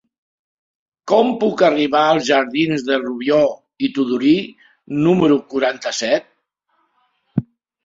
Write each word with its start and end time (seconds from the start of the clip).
Com 1.11 1.27
puc 1.43 1.61
arribar 1.67 2.01
als 2.13 2.25
jardins 2.29 2.87
de 2.87 2.97
Rubió 3.03 3.39
i 3.89 3.91
Tudurí 3.99 4.33
número 5.05 5.39
quaranta-set? 5.55 6.29